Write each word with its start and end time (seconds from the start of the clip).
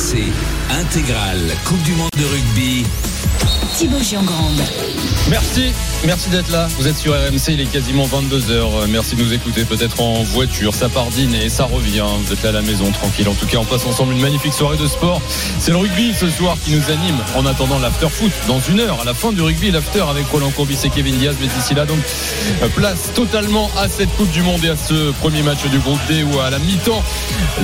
RMC 0.00 0.32
intégrale 0.70 1.52
Coupe 1.66 1.82
du 1.82 1.92
Monde 1.92 2.10
de 2.16 2.24
rugby. 2.24 2.86
Thibaut 3.76 4.02
Giangrande. 4.02 4.62
Merci, 5.28 5.72
merci 6.04 6.30
d'être 6.30 6.50
là. 6.50 6.68
Vous 6.78 6.88
êtes 6.88 6.96
sur 6.96 7.12
RMC, 7.12 7.48
il 7.48 7.60
est 7.60 7.70
quasiment 7.70 8.06
22h. 8.06 8.86
Merci 8.88 9.16
de 9.16 9.22
nous 9.22 9.32
écouter 9.32 9.64
peut-être 9.64 10.00
en 10.00 10.22
voiture. 10.22 10.74
Ça 10.74 10.88
part 10.88 11.06
dîner, 11.06 11.48
ça 11.48 11.64
revient. 11.64 12.04
Vous 12.24 12.32
êtes 12.32 12.42
là 12.42 12.50
à 12.50 12.52
la 12.52 12.62
maison, 12.62 12.90
tranquille. 12.90 13.28
En 13.28 13.34
tout 13.34 13.46
cas, 13.46 13.58
on 13.58 13.64
passe 13.64 13.86
ensemble 13.86 14.12
une 14.12 14.20
magnifique 14.20 14.52
soirée 14.52 14.76
de 14.76 14.86
sport. 14.86 15.20
C'est 15.58 15.70
le 15.70 15.76
rugby 15.76 16.14
ce 16.14 16.28
soir 16.30 16.56
qui 16.64 16.72
nous 16.72 16.90
anime 16.90 17.18
en 17.36 17.44
attendant 17.46 17.78
l'after 17.78 18.08
foot 18.08 18.32
dans 18.48 18.60
une 18.60 18.80
heure. 18.80 19.00
À 19.00 19.04
la 19.04 19.14
fin 19.14 19.32
du 19.32 19.42
rugby, 19.42 19.70
l'after 19.70 20.04
avec 20.08 20.26
Roland 20.28 20.50
Courbis 20.50 20.78
et 20.84 20.90
Kevin 20.90 21.16
Diaz. 21.16 21.36
Mais 21.40 21.48
d'ici 21.48 21.74
là, 21.74 21.84
donc, 21.86 21.98
place 22.74 23.12
totalement 23.14 23.70
à 23.78 23.88
cette 23.88 24.14
Coupe 24.16 24.30
du 24.30 24.42
Monde 24.42 24.64
et 24.64 24.70
à 24.70 24.76
ce 24.76 25.12
premier 25.20 25.42
match 25.42 25.64
du 25.70 25.78
groupe 25.78 26.00
D 26.08 26.22
où 26.22 26.38
à 26.40 26.50
la 26.50 26.58
mi-temps, 26.58 27.02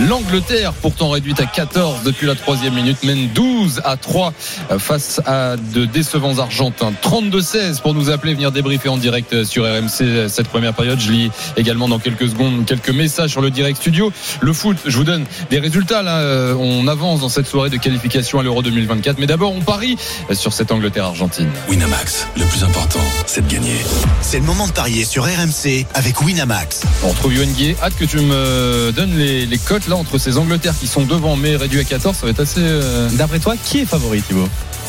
l'Angleterre, 0.08 0.72
pourtant 0.72 1.10
réduite 1.10 1.40
à 1.40 1.46
14 1.46 2.02
depuis 2.04 2.26
la 2.26 2.34
troisième 2.34 2.74
minute, 2.74 3.02
mène 3.02 3.28
12 3.28 3.82
à 3.84 3.96
3 3.96 4.32
face 4.78 5.20
à 5.26 5.56
de 5.56 5.84
décevants 5.84 6.38
Argentins. 6.38 6.92
32-16 7.02 7.80
pour 7.80 7.94
nous 7.94 8.10
appeler, 8.10 8.25
venir 8.34 8.50
débriefer 8.52 8.88
en 8.88 8.96
direct 8.96 9.44
sur 9.44 9.64
RMC 9.64 10.28
cette 10.28 10.48
première 10.48 10.74
période. 10.74 10.98
Je 11.00 11.10
lis 11.12 11.30
également 11.56 11.88
dans 11.88 11.98
quelques 11.98 12.28
secondes 12.28 12.64
quelques 12.66 12.90
messages 12.90 13.30
sur 13.30 13.40
le 13.40 13.50
direct 13.50 13.78
studio. 13.78 14.12
Le 14.40 14.52
foot, 14.52 14.76
je 14.86 14.96
vous 14.96 15.04
donne 15.04 15.24
des 15.50 15.58
résultats 15.58 16.02
là. 16.02 16.54
On 16.58 16.88
avance 16.88 17.20
dans 17.20 17.28
cette 17.28 17.46
soirée 17.46 17.70
de 17.70 17.76
qualification 17.76 18.40
à 18.40 18.42
l'Euro 18.42 18.62
2024. 18.62 19.18
Mais 19.18 19.26
d'abord, 19.26 19.52
on 19.54 19.60
parie 19.60 19.96
sur 20.32 20.52
cette 20.52 20.72
Angleterre-Argentine. 20.72 21.48
Winamax, 21.68 22.26
le 22.36 22.44
plus 22.44 22.64
important, 22.64 23.00
c'est 23.26 23.46
de 23.46 23.52
gagner. 23.52 23.76
C'est 24.20 24.38
le 24.38 24.44
moment 24.44 24.66
de 24.66 24.72
parier 24.72 25.04
sur 25.04 25.24
RMC 25.24 25.86
avec 25.94 26.20
Winamax. 26.22 26.82
On 27.04 27.08
retrouve 27.08 27.32
Guillet. 27.36 27.76
Hâte 27.82 27.94
que 27.96 28.04
tu 28.04 28.18
me 28.18 28.92
donnes 28.92 29.16
les, 29.16 29.46
les 29.46 29.58
cotes 29.58 29.88
là 29.88 29.96
entre 29.96 30.18
ces 30.18 30.38
Angleterres 30.38 30.74
qui 30.78 30.86
sont 30.86 31.02
devant 31.04 31.36
mais 31.36 31.56
réduits 31.56 31.80
à 31.80 31.84
14. 31.84 32.16
Ça 32.16 32.26
va 32.26 32.30
être 32.30 32.40
assez. 32.40 32.60
euh, 32.60 33.08
D'après 33.12 33.38
toi, 33.38 33.54
qui 33.62 33.80
est 33.80 33.84
favori, 33.84 34.22
Thibaut? 34.22 34.48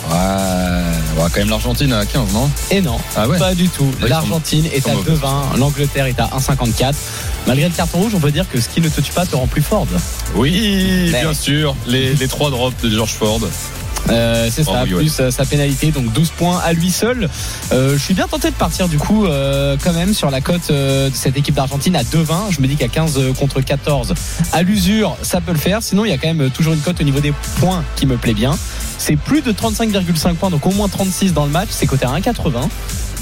Ouais, 0.09 1.23
ouais, 1.23 1.29
quand 1.33 1.37
même 1.39 1.49
l'Argentine 1.49 1.91
à 1.93 2.05
15, 2.05 2.33
non? 2.33 2.49
Et 2.71 2.81
non, 2.81 2.97
Ah 3.15 3.27
ouais? 3.27 3.37
pas 3.37 3.53
du 3.55 3.67
tout. 3.69 3.91
ils 4.01 4.07
L'Argentine 4.07 4.65
est 4.73 4.87
à 4.87 4.93
mauvais. 4.93 5.11
2,20, 5.11 5.57
l'Angleterre 5.57 6.05
est 6.05 6.19
à 6.19 6.27
1,54. 6.37 6.93
Malgré 7.45 7.67
le 7.67 7.73
carton 7.75 7.99
rouge, 7.99 8.13
on 8.15 8.19
peut 8.19 8.31
dire 8.31 8.45
que 8.49 8.59
ce 8.61 8.69
qui 8.69 8.81
ne 8.81 8.89
te 8.89 9.01
tue 9.01 9.11
pas 9.13 9.25
te 9.25 9.35
rend 9.35 9.47
plus 9.47 9.61
fort. 9.61 9.85
Oui, 10.35 11.09
Mais- 11.11 11.21
bien 11.21 11.33
sûr. 11.33 11.75
Les, 11.87 12.13
les 12.13 12.27
trois 12.27 12.49
drops 12.51 12.81
de 12.83 12.89
George 12.89 13.11
Ford. 13.13 13.39
Euh, 14.09 14.47
c'est 14.49 14.63
ça, 14.63 14.85
Yoann. 14.85 14.99
plus 15.01 15.19
euh, 15.19 15.31
sa 15.31 15.43
pénalité, 15.43 15.91
donc 15.91 16.13
12 16.13 16.29
points 16.37 16.61
à 16.63 16.71
lui 16.71 16.91
seul. 16.91 17.29
Euh, 17.73 17.97
je 17.97 18.01
suis 18.01 18.13
bien 18.13 18.25
tenté 18.27 18.49
de 18.49 18.55
partir 18.55 18.87
du 18.87 18.97
coup 18.97 19.25
euh, 19.25 19.75
quand 19.83 19.91
même 19.91 20.13
sur 20.13 20.29
la 20.29 20.39
cote 20.39 20.71
de 20.71 21.11
cette 21.13 21.35
équipe 21.35 21.55
d'Argentine 21.55 21.93
à 21.97 22.03
2,20. 22.03 22.51
Je 22.51 22.61
me 22.61 22.67
dis 22.67 22.77
qu'à 22.77 22.87
15 22.87 23.19
contre 23.37 23.59
14, 23.59 24.13
à 24.53 24.61
l'usure, 24.63 25.17
ça 25.23 25.41
peut 25.41 25.51
le 25.51 25.57
faire. 25.57 25.83
Sinon, 25.83 26.05
il 26.05 26.11
y 26.11 26.13
a 26.13 26.17
quand 26.17 26.33
même 26.33 26.49
toujours 26.51 26.73
une 26.73 26.79
cote 26.79 27.01
au 27.01 27.03
niveau 27.03 27.19
des 27.19 27.33
points 27.59 27.83
qui 27.97 28.05
me 28.05 28.15
plaît 28.15 28.33
bien. 28.35 28.57
C'est 28.97 29.15
plus 29.15 29.41
de 29.41 29.51
35,5 29.51 30.35
points, 30.35 30.49
donc 30.49 30.65
au 30.65 30.71
moins 30.71 30.87
36 30.87 31.33
dans 31.33 31.45
le 31.45 31.51
match. 31.51 31.69
C'est 31.71 31.85
coté 31.87 32.05
à 32.05 32.09
1,80. 32.17 32.51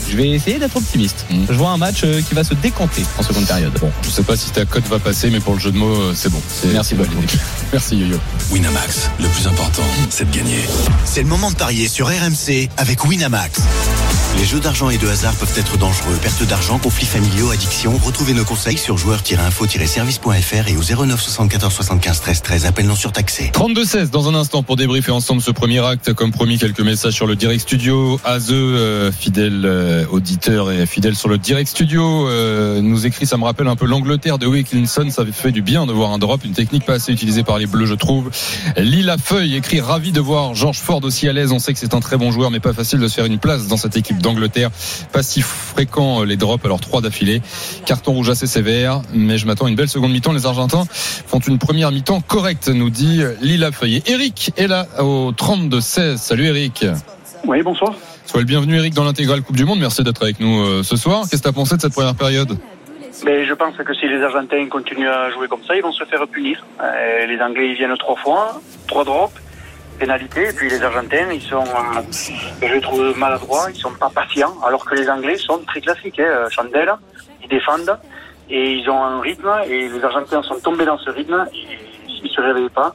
Je 0.09 0.16
vais 0.18 0.30
essayer 0.30 0.59
d'être 0.59 0.76
optimiste. 0.78 1.26
Mm. 1.31 1.45
Je 1.50 1.54
vois 1.54 1.70
un 1.72 1.78
match 1.78 2.02
euh, 2.04 2.22
qui 2.22 2.36
va 2.36 2.44
se 2.44 2.54
décanter 2.54 3.04
en 3.18 3.23
seconde 3.23 3.45
période. 3.48 3.73
Bon, 3.81 3.92
je 4.03 4.09
sais 4.09 4.22
pas 4.23 4.38
si 4.38 4.52
ta 4.52 4.64
cote 4.66 4.88
va 4.88 5.00
passer, 5.00 5.31
mais 5.31 5.40
pour 5.40 5.53
le 5.56 5.59
jeu 5.59 5.72
de 5.72 5.78
mots, 5.78 5.96
euh, 5.96 6.14
c'est 6.16 6.30
bon. 6.30 6.40
C'est- 6.48 6.68
Merci 6.68 6.94
beaucoup. 6.96 7.09
Merci 7.73 7.98
Yo-Yo. 7.98 8.18
Winamax, 8.52 9.09
le 9.20 9.28
plus 9.28 9.48
important, 9.48 9.81
c'est 10.12 10.30
de 10.30 10.36
gagner. 10.36 10.59
C'est 11.06 11.23
le 11.23 11.28
moment 11.28 11.50
de 11.50 11.56
parier 11.56 11.88
sur 11.88 12.08
RMC 12.08 12.70
avec 12.78 13.03
Winamax. 13.03 13.62
Les 14.38 14.44
jeux 14.44 14.59
d'argent 14.59 14.89
et 14.89 14.97
de 14.97 15.08
hasard 15.08 15.33
peuvent 15.36 15.58
être 15.58 15.78
dangereux. 15.78 16.17
Perte 16.22 16.44
d'argent, 16.44 16.78
conflits 16.78 17.05
familiaux, 17.05 17.52
addiction. 17.52 17.97
Retrouvez 18.03 18.33
nos 18.33 18.44
conseils 18.44 18.78
sur 18.78 18.97
joueurs-info-service.fr 18.97 20.67
et 20.67 20.75
au 20.75 21.05
09 21.05 21.22
74 21.22 21.73
75 21.73 22.22
13 22.22 22.41
13. 22.41 22.66
Appel 22.66 22.86
non 22.86 22.95
surtaxé. 22.95 23.52
32-16 23.53 24.09
dans 24.09 24.28
un 24.28 24.36
instant 24.36 24.61
pour 24.61 24.75
débriefer 24.75 25.11
ensemble 25.11 25.41
ce 25.41 25.52
premier 25.52 25.80
acte. 25.80 26.11
Comme 26.13 26.31
promis, 26.31 26.58
quelques 26.58 26.81
messages 26.81 27.13
sur 27.13 27.28
le 27.28 27.38
direct 27.38 27.61
studio. 27.61 28.19
Azeux, 28.25 28.56
euh, 28.56 29.11
fidèle 29.11 29.61
euh, 29.63 30.06
auditeur 30.11 30.69
et 30.69 30.86
fidèle 30.86 31.16
sur 31.16 31.30
le 31.30 31.38
direct 31.38 31.69
studio, 31.69 32.28
euh, 32.28 32.81
nous 32.81 33.06
écrit, 33.06 33.25
ça 33.25 33.38
me 33.38 33.46
rappelle 33.46 33.69
un 33.69 33.78
peu 33.78 33.85
l'Angleterre 33.85 34.38
de 34.38 34.47
Wilkinson. 34.47 35.07
Ça 35.12 35.23
fait 35.31 35.53
du 35.53 35.62
bien 35.62 35.85
de 35.85 35.94
voir 35.94 36.12
un 36.12 36.17
drop, 36.17 36.44
une 36.44 36.53
technique 36.53 36.84
pas 36.84 36.96
assez 36.96 37.13
utilisée 37.13 37.44
par 37.44 37.57
les 37.57 37.67
Bleus, 37.67 37.85
je 37.85 37.94
trouve. 37.94 38.31
Lila 38.75 39.17
Feuille 39.17 39.56
écrit, 39.56 39.79
ravi 39.79 40.12
de 40.12 40.19
voir 40.19 40.56
George 40.56 40.79
Ford 40.79 41.00
aussi 41.03 41.29
à 41.29 41.34
l'aise. 41.34 41.53
On 41.53 41.59
sait 41.59 41.72
que 41.72 41.79
c'est 41.79 41.94
un 41.94 42.02
très 42.02 42.17
bon 42.17 42.31
joueur, 42.31 42.52
mais 42.52 42.59
pas 42.59 42.73
facile 42.73 43.00
de 43.00 43.07
se 43.07 43.13
faire 43.13 43.25
une 43.25 43.40
place 43.40 43.67
dans 43.67 43.78
cette 43.78 43.96
équipe 43.96 44.22
d'Angleterre. 44.25 44.69
Pas 45.13 45.24
si 45.24 45.41
fréquent 45.41 46.22
euh, 46.22 46.25
les 46.25 46.36
drops, 46.36 46.66
alors 46.66 46.81
trois 46.81 47.02
d'affilée. 47.02 47.41
Carton 47.86 48.13
rouge 48.13 48.30
assez 48.30 48.47
sévère, 48.47 49.02
mais 49.13 49.38
je 49.38 49.46
m'attends 49.46 49.66
à 49.66 49.69
une 49.69 49.75
belle 49.75 49.90
seconde 49.90 50.12
mi-temps. 50.12 50.34
Les 50.34 50.46
Argentins 50.46 50.84
font 50.90 51.40
une 51.40 51.59
première 51.59 51.91
mi-temps 51.91 52.22
correcte, 52.22 52.68
nous 52.68 52.90
dit 52.90 53.22
Lila 53.41 53.72
Feuillet. 53.72 54.03
Eric 54.08 54.52
est 54.58 54.68
là 54.68 54.88
au 55.00 55.31
32-16. 55.31 56.18
Salut 56.18 56.46
Eric. 56.46 56.85
Oui, 57.46 57.62
bonsoir. 57.62 57.94
Sois 58.25 58.40
le 58.40 58.46
bienvenu 58.47 58.75
Eric 58.75 58.94
dans 58.96 59.03
l'intégrale 59.03 59.44
Coupe 59.44 59.56
du 59.56 59.66
Monde. 59.66 59.80
Merci 59.80 60.03
d'être 60.03 60.24
avec 60.24 60.40
nous 60.40 60.59
euh, 60.59 60.84
ce 60.84 60.97
soir. 60.97 61.22
Qu'est-ce 61.30 61.44
que 61.44 61.47
tu 61.47 61.50
as 61.50 61.53
pensé 61.53 61.75
de 61.75 61.81
cette 61.81 61.94
première 61.94 62.16
période? 62.16 62.58
Mais 63.24 63.46
je 63.46 63.53
pense 63.53 63.78
que 63.78 63.94
si 63.94 64.08
les 64.08 64.22
Argentins 64.24 64.68
continuent 64.68 65.08
à 65.08 65.30
jouer 65.31 65.47
comme 65.47 65.64
ça, 65.66 65.75
ils 65.75 65.81
vont 65.84 65.91
se 65.91 66.03
faire 66.06 66.28
punir. 66.28 66.66
Euh, 66.81 67.25
les 67.28 67.40
Anglais, 67.40 67.69
ils 67.69 67.75
viennent 67.75 67.96
trois 67.97 68.16
fois, 68.16 68.59
trois 68.88 69.06
drops, 69.06 69.40
pénalité, 69.95 70.50
et 70.50 70.53
puis 70.53 70.69
les 70.69 70.81
Argentins, 70.83 71.31
ils 71.31 71.41
sont, 71.41 71.63
euh, 71.63 72.01
je 72.61 72.73
les 72.73 72.81
trouve 72.81 73.17
maladroits, 73.17 73.67
ils 73.73 73.79
sont 73.79 73.91
pas 73.94 74.09
patients, 74.09 74.53
alors 74.66 74.85
que 74.85 74.95
les 74.95 75.09
Anglais 75.09 75.38
sont 75.38 75.59
très 75.67 75.81
classiques. 75.81 76.19
Hein. 76.19 76.47
Chandelle, 76.50 76.94
ils 77.44 77.50
défendent, 77.50 77.97
et 78.50 78.73
ils 78.73 78.89
ont 78.89 79.01
un 79.03 79.22
rythme, 79.22 79.51
et 79.67 79.89
les 79.89 80.03
Argentins 80.03 80.41
sont 80.44 80.59
tombés 80.59 80.85
dans 80.85 80.97
ce 80.97 81.09
rythme, 81.09 81.45
et 81.53 82.11
s'ils 82.19 82.29
se 82.31 82.41
réveillent 82.41 82.69
pas, 82.69 82.94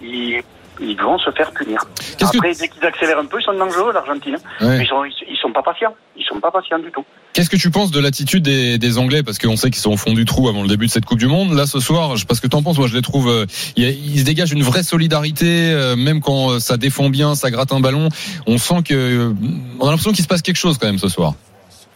ils, 0.00 0.42
ils 0.80 1.00
vont 1.00 1.18
se 1.18 1.30
faire 1.32 1.50
punir. 1.52 1.80
Que- 2.18 2.24
Après, 2.36 2.52
dès 2.54 2.68
qu'ils 2.68 2.84
accélèrent 2.86 3.18
un 3.18 3.26
peu, 3.26 3.38
ils 3.40 3.44
sont 3.44 3.54
dangereux, 3.54 3.92
l'Argentine. 3.92 4.38
Ouais. 4.60 4.78
Ils 4.82 4.86
sont, 4.86 5.04
ils, 5.04 5.14
ils 5.28 5.36
sont 5.36 5.52
pas 5.52 5.62
patients. 5.62 5.94
Ils 6.28 6.34
sont 6.34 6.40
pas 6.40 6.50
patients 6.50 6.80
du 6.80 6.90
tout. 6.90 7.04
Qu'est-ce 7.34 7.50
que 7.50 7.56
tu 7.56 7.70
penses 7.70 7.90
de 7.92 8.00
l'attitude 8.00 8.42
des, 8.42 8.78
des 8.78 8.98
Anglais? 8.98 9.22
Parce 9.22 9.38
qu'on 9.38 9.54
sait 9.56 9.70
qu'ils 9.70 9.80
sont 9.80 9.92
au 9.92 9.96
fond 9.96 10.12
du 10.12 10.24
trou 10.24 10.48
avant 10.48 10.62
le 10.62 10.68
début 10.68 10.86
de 10.86 10.90
cette 10.90 11.04
Coupe 11.04 11.18
du 11.18 11.28
Monde. 11.28 11.52
Là, 11.52 11.66
ce 11.66 11.78
soir, 11.78 12.16
je 12.16 12.20
sais 12.22 12.26
pas 12.26 12.34
ce 12.34 12.40
que 12.40 12.48
t'en 12.48 12.62
penses. 12.62 12.78
Moi, 12.78 12.88
je 12.88 12.94
les 12.96 13.02
trouve. 13.02 13.28
euh, 13.28 13.46
ils 13.76 14.18
se 14.18 14.24
dégagent 14.24 14.52
une 14.52 14.62
vraie 14.64 14.82
solidarité, 14.82 15.70
euh, 15.72 15.94
même 15.94 16.20
quand 16.20 16.50
euh, 16.50 16.58
ça 16.58 16.76
défend 16.76 17.10
bien, 17.10 17.34
ça 17.36 17.50
gratte 17.50 17.72
un 17.72 17.80
ballon. 17.80 18.08
On 18.48 18.58
sent 18.58 18.82
que. 18.84 18.94
euh, 18.94 19.34
on 19.78 19.86
a 19.86 19.90
l'impression 19.90 20.12
qu'il 20.12 20.24
se 20.24 20.28
passe 20.28 20.42
quelque 20.42 20.56
chose 20.56 20.78
quand 20.78 20.86
même 20.88 20.98
ce 20.98 21.08
soir. 21.08 21.34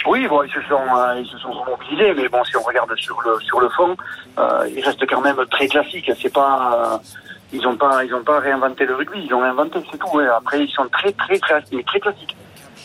Oui, 0.07 0.27
bon, 0.29 0.43
ils 0.45 0.51
se 0.53 0.61
sont, 0.69 0.75
euh, 0.97 1.21
ils 1.21 1.27
se 1.31 1.39
sont 1.39 1.53
mobilisés, 1.69 2.15
mais 2.17 2.29
bon, 2.29 2.43
si 2.45 2.57
on 2.57 2.63
regarde 2.63 2.91
sur 2.97 3.21
le 3.23 3.39
sur 3.45 3.61
le 3.61 3.69
fond, 3.71 3.97
ils 4.75 4.83
restent 4.85 5.07
quand 5.09 5.21
même 5.21 5.37
très 5.51 5.69
classiques. 5.69 6.11
C'est 6.23 6.33
pas, 6.33 7.01
ils 7.53 7.67
ont 7.67 7.77
pas, 7.77 8.05
ils 8.05 8.15
ont 8.15 8.23
pas 8.25 8.39
réinventé 8.41 8.87
le 8.87 8.95
rugby, 8.95 9.19
ils 9.25 9.31
l'ont 9.31 9.43
inventé, 9.43 9.79
c'est 9.91 9.99
tout. 9.99 10.17
ouais. 10.17 10.25
Après, 10.37 10.63
ils 10.65 10.71
sont 10.71 10.87
très 10.93 11.13
très 11.13 11.39
très, 11.39 11.63
mais 11.73 11.83
très 11.83 12.01
classiques. 12.01 12.37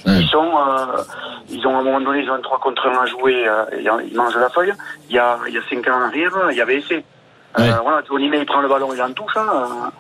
Ils 0.08 0.28
sont, 0.30 0.52
euh, 0.58 1.02
ils 1.50 1.66
ont 1.68 1.76
à 1.78 1.80
un 1.80 1.84
moment 1.84 2.02
donné, 2.02 2.22
ils 2.22 2.30
ont 2.30 2.36
un 2.36 2.42
3 2.42 2.60
contre 2.60 2.88
1 2.88 3.02
à 3.02 3.06
jouer, 3.08 3.48
euh, 3.48 3.64
ils 4.08 4.16
mangent 4.16 4.38
la 4.38 4.50
feuille. 4.50 4.74
Il 5.10 5.16
y 5.16 5.20
a, 5.20 5.38
il 5.48 5.54
y 5.54 5.58
a 5.58 5.62
5 5.70 5.88
ans 5.88 5.98
en 5.98 6.02
arrière, 6.08 6.32
il 6.52 6.58
y 6.58 6.62
avait 6.62 6.78
essai. 6.78 7.04
Euh, 7.58 7.62
Ouais. 7.64 7.72
Voilà, 7.84 8.02
Tony 8.04 8.30
il 8.34 8.46
prend 8.46 8.62
le 8.62 8.68
ballon, 8.68 8.90
il 8.94 9.02
en 9.02 9.12
touche. 9.14 9.36
hein, 9.38 9.92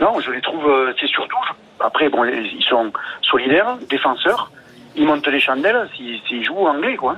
non, 0.00 0.18
je 0.20 0.30
les 0.30 0.40
trouve, 0.40 0.66
euh, 0.66 0.92
c'est 1.00 1.06
surtout, 1.08 1.36
après, 1.80 2.08
bon, 2.08 2.24
ils 2.24 2.62
sont 2.68 2.92
solidaires, 3.22 3.76
défenseurs. 3.88 4.50
Ils 4.96 5.06
montent 5.06 5.26
les 5.26 5.40
chandelles 5.40 5.88
s'ils 5.96 6.44
jouent 6.44 6.66
anglais, 6.66 6.96
quoi. 6.96 7.16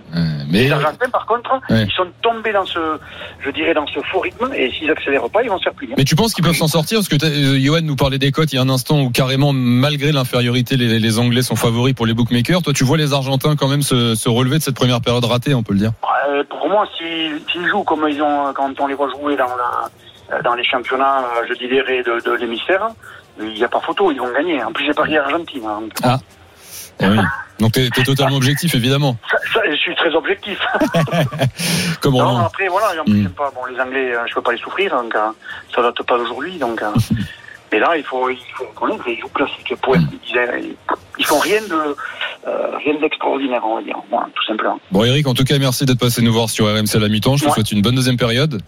Mais 0.52 0.64
Les 0.64 0.70
Argentins, 0.72 1.08
par 1.10 1.26
contre, 1.26 1.50
Ouais. 1.70 1.84
ils 1.88 1.92
sont 1.92 2.06
tombés 2.22 2.52
dans 2.52 2.64
ce, 2.64 2.78
je 3.44 3.50
dirais, 3.50 3.74
dans 3.74 3.86
ce 3.88 3.98
faux 4.12 4.20
rythme, 4.20 4.50
et 4.54 4.70
s'ils 4.70 4.90
accélèrent 4.90 5.28
pas, 5.30 5.42
ils 5.42 5.48
vont 5.50 5.58
se 5.58 5.64
faire 5.64 5.74
punir. 5.74 5.96
mais 5.98 6.04
tu 6.04 6.14
penses 6.14 6.32
qu'ils 6.34 6.44
peuvent 6.44 6.54
s'en 6.54 6.68
sortir 6.68 6.98
Parce 6.98 7.08
que 7.08 7.16
euh, 7.24 7.58
Johan 7.58 7.80
nous 7.82 7.96
parlait 7.96 8.18
des 8.18 8.30
cotes 8.30 8.52
il 8.52 8.56
y 8.56 8.58
a 8.58 8.62
un 8.62 8.68
instant 8.68 9.00
où 9.00 9.10
carrément, 9.10 9.52
malgré 9.52 10.12
l'infériorité, 10.12 10.76
les, 10.76 10.98
les 11.00 11.18
Anglais 11.18 11.42
sont 11.42 11.56
favoris 11.56 11.94
pour 11.94 12.06
les 12.06 12.14
bookmakers. 12.14 12.62
Toi, 12.62 12.72
tu 12.72 12.84
vois 12.84 12.96
les 12.98 13.12
Argentins 13.12 13.56
quand 13.56 13.68
même 13.68 13.82
se, 13.82 14.14
se 14.14 14.28
relever 14.28 14.58
de 14.58 14.62
cette 14.62 14.76
première 14.76 15.00
période 15.00 15.24
ratée, 15.24 15.54
on 15.54 15.62
peut 15.62 15.72
le 15.72 15.80
dire. 15.80 15.92
Euh, 16.28 16.44
pour 16.48 16.69
moi, 16.69 16.86
s'ils 16.98 17.69
jouent 17.69 17.82
comme 17.84 18.06
ils 18.08 18.22
ont, 18.22 18.52
quand 18.54 18.78
on 18.80 18.86
les 18.86 18.94
voit 18.94 19.10
jouer 19.10 19.36
dans, 19.36 19.46
la, 19.46 20.42
dans 20.42 20.54
les 20.54 20.64
championnats, 20.64 21.19
euh, 21.20 21.46
je 21.48 21.54
dirais, 21.66 22.02
de, 22.02 22.24
de 22.30 22.36
l'hémisphère, 22.36 22.88
il 23.40 23.55
n'y 23.55 23.64
a 23.64 23.69
pas 23.69 23.81
photo, 23.81 24.10
ils 24.12 24.19
vont 24.19 24.31
gagner. 24.32 24.62
En 24.62 24.72
plus, 24.72 24.84
j'ai 24.84 24.93
parié 24.93 25.19
Argentine. 25.19 25.62
hein. 25.66 25.81
Ah. 26.05 26.19
Eh 27.00 27.06
oui. 27.08 27.19
Donc 27.62 27.73
t'es 27.73 27.87
es 27.87 28.03
totalement 28.05 28.37
objectif, 28.37 28.75
évidemment. 28.75 29.17
ça, 29.31 29.38
ça, 29.55 29.61
je 29.70 29.76
suis 29.76 29.94
très 29.94 30.14
objectif. 30.14 30.59
Comme 32.00 32.14
non, 32.14 32.26
Roland. 32.26 32.38
après, 32.47 32.69
voilà, 32.69 33.00
en 33.00 33.05
plus, 33.05 33.23
Mm. 33.23 33.29
pas, 33.31 33.50
bon, 33.55 33.64
les 33.73 33.81
Anglais, 33.81 34.14
euh, 34.14 34.19
je 34.29 34.35
peux 34.35 34.43
pas 34.43 34.53
les 34.53 34.59
souffrir, 34.59 34.91
donc 35.00 35.14
euh, 35.14 35.29
ça 35.75 35.81
date 35.82 36.03
pas 36.03 36.19
d'aujourd'hui. 36.19 36.59
Donc, 36.59 36.82
euh, 36.82 36.91
mais 37.73 37.79
là, 37.79 37.97
il 37.97 38.03
faut, 38.03 38.29
il 38.31 38.37
faut 38.55 38.64
reconnaître, 38.75 39.05
ils 39.06 39.19
jouent 39.20 39.29
classique. 39.29 39.73
Point. 39.81 40.00
Ils, 40.29 40.75
ils 41.19 41.25
font 41.26 41.38
rien 41.38 41.61
de, 41.62 41.97
euh, 42.49 42.76
rien 42.85 43.00
d'extraordinaire, 43.00 43.62
on 43.65 43.76
va 43.76 43.82
dire. 43.82 43.97
Voilà, 44.11 44.26
tout 44.35 44.44
simplement. 44.44 44.81
Bon 44.91 45.05
Eric, 45.05 45.26
en 45.26 45.35
tout 45.35 45.44
cas, 45.44 45.58
merci 45.58 45.85
d'être 45.87 45.99
passé 46.00 46.20
nous 46.23 46.32
voir 46.32 46.50
sur 46.50 46.67
RMC 46.67 46.97
à 46.97 46.99
la 46.99 47.08
mi-temps. 47.08 47.37
Je 47.37 47.43
te 47.44 47.49
Ouais. 47.49 47.55
souhaite 47.55 47.73
une 47.73 47.82
bonne 47.82 47.94
deuxième 47.94 48.17
période. 48.17 48.61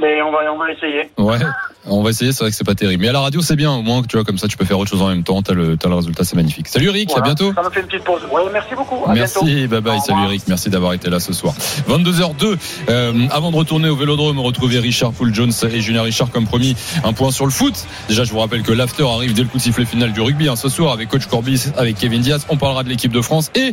Mais 0.00 0.20
on 0.22 0.30
va, 0.30 0.38
on 0.52 0.58
va 0.58 0.70
essayer. 0.72 1.10
Ouais, 1.18 1.38
on 1.86 2.02
va 2.02 2.10
essayer, 2.10 2.32
c'est 2.32 2.44
vrai 2.44 2.50
que 2.50 2.56
c'est 2.56 2.64
pas 2.64 2.74
terrible. 2.74 3.02
Mais 3.02 3.08
à 3.08 3.12
la 3.12 3.20
radio, 3.20 3.40
c'est 3.42 3.56
bien, 3.56 3.72
au 3.72 3.82
moins, 3.82 4.02
tu 4.02 4.16
vois, 4.16 4.24
comme 4.24 4.38
ça, 4.38 4.48
tu 4.48 4.56
peux 4.56 4.64
faire 4.64 4.78
autre 4.78 4.90
chose 4.90 5.02
en 5.02 5.08
même 5.08 5.24
temps, 5.24 5.42
t'as 5.42 5.52
le, 5.54 5.76
as 5.82 5.88
le 5.88 5.94
résultat, 5.94 6.24
c'est 6.24 6.36
magnifique. 6.36 6.68
Salut 6.68 6.88
Eric, 6.88 7.08
Voilà. 7.10 7.22
à 7.24 7.26
bientôt. 7.26 7.52
Ça 7.54 7.62
me 7.62 7.70
fait 7.70 7.80
une 7.80 7.86
petite 7.86 8.04
pause. 8.04 8.22
Ouais, 8.30 8.42
merci 8.52 8.74
beaucoup. 8.74 9.04
À 9.08 9.12
bientôt. 9.14 9.44
Merci, 9.44 9.66
bye 9.66 9.80
bye, 9.80 9.98
Au 9.98 10.00
salut. 10.00 10.24
Eric, 10.24 10.42
merci 10.46 10.70
d'avoir 10.70 10.92
été 10.94 11.10
là 11.10 11.20
ce 11.20 11.32
soir. 11.32 11.54
22h02, 11.88 12.56
euh, 12.88 13.12
avant 13.30 13.50
de 13.50 13.56
retourner 13.56 13.88
au 13.88 13.96
Vélodrome, 13.96 14.38
retrouver 14.40 14.78
Richard 14.78 15.12
Poul 15.12 15.34
Jones 15.34 15.52
et 15.70 15.80
Julien 15.80 16.02
Richard 16.02 16.30
comme 16.30 16.46
promis, 16.46 16.76
un 17.04 17.12
point 17.12 17.30
sur 17.30 17.44
le 17.44 17.50
foot. 17.52 17.74
Déjà, 18.08 18.24
je 18.24 18.30
vous 18.32 18.38
rappelle 18.38 18.62
que 18.62 18.72
l'after 18.72 19.04
arrive 19.06 19.34
dès 19.34 19.42
le 19.42 19.48
coup 19.48 19.58
de 19.58 19.62
sifflet 19.62 19.84
final 19.84 20.12
du 20.12 20.20
rugby, 20.20 20.48
hein, 20.48 20.56
ce 20.56 20.68
soir 20.68 20.92
avec 20.92 21.08
coach 21.08 21.26
Corbis, 21.26 21.66
avec 21.76 21.96
Kevin 21.98 22.20
Diaz. 22.22 22.46
On 22.48 22.56
parlera 22.56 22.84
de 22.84 22.88
l'équipe 22.88 23.12
de 23.12 23.20
France 23.20 23.50
et 23.54 23.72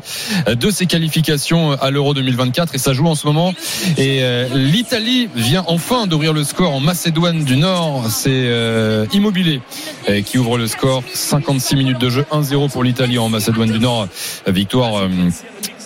de 0.54 0.70
ses 0.72 0.86
qualifications 0.88 1.72
à 1.74 1.92
l'Euro 1.92 2.14
2024 2.14 2.74
et 2.76 2.78
ça 2.78 2.94
joue 2.94 3.08
en 3.08 3.16
ce 3.16 3.28
moment. 3.28 3.54
Et 3.98 4.20
euh, 4.24 4.48
l'Italie 4.54 5.30
vient 5.36 5.64
enfin 5.68 6.07
d'ouvrir 6.08 6.34
le 6.34 6.44
score 6.44 6.74
en 6.74 6.80
Macédoine 6.80 7.44
du 7.44 7.58
Nord. 7.58 8.06
C'est 8.10 8.30
euh, 8.32 9.06
Immobilier 9.14 9.62
euh, 10.10 10.22
qui 10.22 10.38
ouvre 10.38 10.58
le 10.58 10.68
score. 10.68 11.04
56 11.14 11.76
minutes 11.76 12.00
de 12.00 12.10
jeu, 12.10 12.26
1-0 12.32 12.72
pour 12.72 12.84
l'Italie 12.84 13.18
en 13.18 13.30
Macédoine 13.30 13.72
du 13.72 13.80
Nord. 13.80 14.08
Victoire 14.48 15.04
euh, 15.04 15.10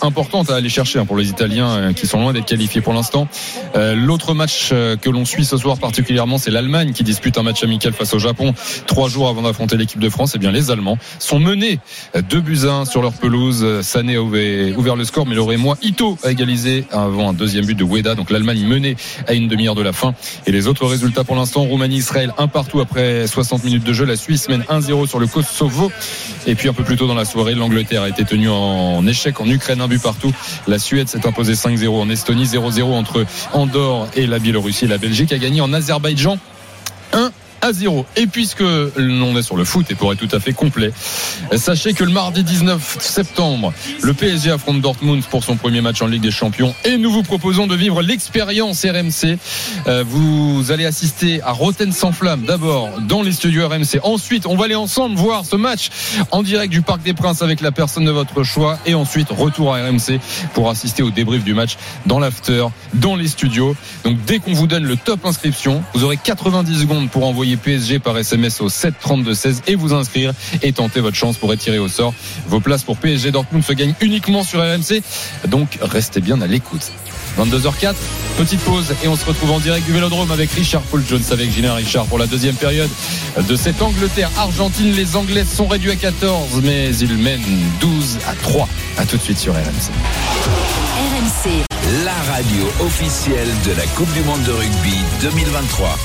importante 0.04 0.50
à 0.50 0.56
aller 0.56 0.68
chercher 0.68 0.98
hein, 0.98 1.06
pour 1.06 1.16
les 1.16 1.28
Italiens 1.28 1.68
euh, 1.68 1.92
qui 1.92 2.06
sont 2.06 2.20
loin 2.20 2.32
d'être 2.32 2.46
qualifiés 2.46 2.80
pour 2.80 2.92
l'instant. 2.92 3.28
Euh, 3.76 3.94
L'autre 3.94 4.34
match 4.34 4.70
euh, 4.72 4.96
que 4.96 5.10
l'on 5.10 5.24
suit 5.24 5.44
ce 5.44 5.56
soir 5.56 5.78
particulièrement, 5.78 6.38
c'est 6.38 6.50
l'Allemagne 6.50 6.92
qui 6.92 7.04
dispute 7.04 7.38
un 7.38 7.42
match 7.42 7.62
amical 7.62 7.92
face 7.92 8.14
au 8.14 8.18
Japon. 8.18 8.54
Trois 8.86 9.08
jours 9.08 9.28
avant 9.28 9.42
d'affronter 9.42 9.76
l'équipe 9.76 10.00
de 10.00 10.08
France, 10.08 10.34
et 10.34 10.38
bien 10.38 10.50
les 10.50 10.70
Allemands 10.70 10.98
sont 11.18 11.38
menés 11.38 11.78
2 12.14 12.40
buts 12.40 12.58
à 12.64 12.72
1 12.72 12.84
sur 12.84 13.02
leur 13.02 13.12
pelouse. 13.12 13.82
Sané 13.82 14.16
a 14.16 14.22
ouvert, 14.22 14.96
le 14.96 15.04
score, 15.04 15.26
mais 15.26 15.34
l'aurait 15.34 15.56
moi 15.56 15.76
Ito 15.82 16.18
a 16.22 16.30
égalisé 16.30 16.84
avant 16.90 17.30
un 17.30 17.32
deuxième 17.32 17.64
but 17.64 17.78
de 17.78 17.84
Weda. 17.84 18.14
Donc 18.14 18.30
l'Allemagne 18.30 18.64
menée 18.66 18.96
à 19.26 19.34
une 19.34 19.48
demi-heure 19.48 19.74
de 19.74 19.82
la 19.82 19.92
fin. 19.92 20.14
Et 20.46 20.52
les 20.52 20.66
autres 20.66 20.86
résultats 20.86 21.24
pour 21.24 21.36
l'instant, 21.36 21.62
Roumanie-Israël, 21.62 22.32
un 22.38 22.48
partout 22.48 22.80
après 22.80 23.26
60 23.26 23.64
minutes 23.64 23.84
de 23.84 23.92
jeu. 23.92 24.04
La 24.04 24.16
Suisse 24.16 24.48
mène 24.48 24.62
1-0 24.62 25.08
sur 25.08 25.18
le 25.18 25.26
Kosovo. 25.26 25.90
Et 26.46 26.54
puis 26.54 26.68
un 26.68 26.72
peu 26.72 26.84
plus 26.84 26.96
tôt 26.96 27.06
dans 27.06 27.14
la 27.14 27.24
soirée, 27.24 27.54
l'Angleterre 27.54 28.02
a 28.02 28.08
été 28.08 28.24
tenue 28.24 28.48
en 28.48 29.06
échec 29.06 29.40
en 29.40 29.46
Ukraine, 29.48 29.80
partout. 29.98 30.32
La 30.66 30.78
Suède 30.78 31.08
s'est 31.08 31.26
imposée 31.26 31.54
5-0 31.54 31.88
en 31.88 32.08
Estonie, 32.10 32.44
0-0 32.44 32.82
entre 32.82 33.24
Andorre 33.52 34.08
et 34.14 34.26
la 34.26 34.38
Biélorussie. 34.38 34.86
La 34.86 34.98
Belgique 34.98 35.32
a 35.32 35.38
gagné 35.38 35.60
en 35.60 35.72
Azerbaïdjan 35.72 36.34
1 36.34 36.38
à 37.62 37.72
0. 37.72 38.04
Et 38.16 38.26
puisque 38.26 38.62
l'on 38.96 39.36
est 39.36 39.42
sur 39.42 39.56
le 39.56 39.64
foot 39.64 39.90
et 39.90 39.94
pour 39.94 40.12
être 40.12 40.18
tout 40.18 40.36
à 40.36 40.40
fait 40.40 40.52
complet, 40.52 40.92
sachez 41.56 41.94
que 41.94 42.04
le 42.04 42.10
mardi 42.10 42.44
19 42.44 42.98
septembre, 43.00 43.72
le 44.02 44.12
PSG 44.12 44.50
affronte 44.50 44.80
Dortmund 44.80 45.24
pour 45.24 45.44
son 45.44 45.56
premier 45.56 45.80
match 45.80 46.02
en 46.02 46.06
Ligue 46.06 46.22
des 46.22 46.30
Champions 46.30 46.74
et 46.84 46.98
nous 46.98 47.10
vous 47.10 47.22
proposons 47.22 47.66
de 47.66 47.74
vivre 47.74 48.02
l'expérience 48.02 48.84
RMC. 48.84 49.38
Euh, 49.86 50.04
vous 50.06 50.70
allez 50.70 50.84
assister 50.84 51.40
à 51.42 51.52
Rotten 51.52 51.92
sans 51.92 52.12
flamme 52.12 52.42
d'abord 52.42 52.90
dans 53.00 53.22
les 53.22 53.32
studios 53.32 53.68
RMC. 53.68 54.00
Ensuite, 54.02 54.46
on 54.46 54.56
va 54.56 54.64
aller 54.64 54.74
ensemble 54.74 55.16
voir 55.16 55.44
ce 55.44 55.56
match 55.56 55.90
en 56.30 56.42
direct 56.42 56.72
du 56.72 56.82
Parc 56.82 57.02
des 57.02 57.14
Princes 57.14 57.42
avec 57.42 57.60
la 57.60 57.72
personne 57.72 58.04
de 58.04 58.10
votre 58.10 58.42
choix 58.42 58.78
et 58.86 58.94
ensuite 58.94 59.28
retour 59.30 59.74
à 59.74 59.78
RMC 59.78 60.18
pour 60.54 60.68
assister 60.68 61.02
au 61.02 61.10
débrief 61.10 61.44
du 61.44 61.54
match 61.54 61.76
dans 62.06 62.18
l'after, 62.18 62.66
dans 62.94 63.16
les 63.16 63.28
studios. 63.28 63.76
Donc 64.04 64.18
dès 64.24 64.38
qu'on 64.40 64.52
vous 64.52 64.66
donne 64.66 64.84
le 64.84 64.96
top 64.96 65.24
inscription, 65.24 65.82
vous 65.94 66.04
aurez 66.04 66.16
90 66.16 66.80
secondes 66.80 67.10
pour 67.10 67.26
envoyer 67.26 67.51
PSG 67.56 67.98
par 67.98 68.16
SMS 68.18 68.60
au 68.60 68.68
7 68.68 68.94
32 69.00 69.34
16 69.34 69.62
et 69.66 69.74
vous 69.74 69.92
inscrire 69.94 70.32
et 70.62 70.72
tenter 70.72 71.00
votre 71.00 71.16
chance 71.16 71.36
pour 71.36 71.52
être 71.52 71.60
tiré 71.60 71.78
au 71.78 71.88
sort. 71.88 72.14
Vos 72.48 72.60
places 72.60 72.84
pour 72.84 72.96
PSG 72.96 73.30
Dortmund 73.30 73.64
se 73.64 73.72
gagnent 73.72 73.94
uniquement 74.00 74.42
sur 74.42 74.60
RMC. 74.60 75.02
Donc 75.48 75.78
restez 75.80 76.20
bien 76.20 76.40
à 76.40 76.46
l'écoute. 76.46 76.92
22h04, 77.38 77.94
petite 78.36 78.60
pause 78.60 78.94
et 79.02 79.08
on 79.08 79.16
se 79.16 79.24
retrouve 79.24 79.52
en 79.52 79.60
direct 79.60 79.86
du 79.86 79.92
Vélodrome 79.92 80.30
avec 80.30 80.50
Richard 80.52 80.82
Paul 80.82 81.02
Jones 81.08 81.22
avec 81.30 81.50
Julien 81.50 81.74
Richard 81.74 82.04
pour 82.06 82.18
la 82.18 82.26
deuxième 82.26 82.54
période 82.54 82.90
de 83.48 83.56
cette 83.56 83.80
Angleterre-Argentine. 83.80 84.92
Les 84.92 85.16
Anglais 85.16 85.44
sont 85.44 85.66
réduits 85.66 85.92
à 85.92 85.96
14 85.96 86.60
mais 86.62 86.94
ils 86.96 87.16
mènent 87.16 87.40
12 87.80 88.18
à 88.28 88.34
3. 88.34 88.68
À 88.98 89.06
tout 89.06 89.16
de 89.16 89.22
suite 89.22 89.38
sur 89.38 89.54
RMC. 89.54 89.92
RMC. 90.98 91.64
La 92.04 92.14
radio 92.32 92.64
officielle 92.80 93.48
de 93.66 93.72
la 93.72 93.86
Coupe 93.86 94.12
du 94.12 94.20
Monde 94.22 94.42
de 94.44 94.52
rugby 94.52 94.96
2023. 95.22 95.98